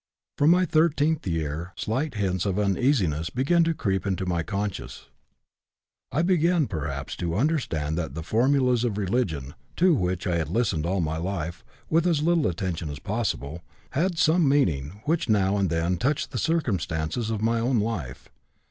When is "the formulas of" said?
8.15-8.97